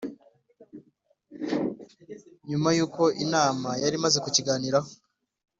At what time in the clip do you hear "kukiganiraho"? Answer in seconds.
4.23-4.89